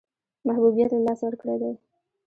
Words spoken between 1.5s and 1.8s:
دی.